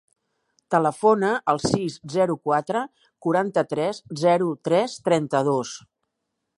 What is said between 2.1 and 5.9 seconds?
zero, quatre, quaranta-tres, zero, tres, trenta-dos.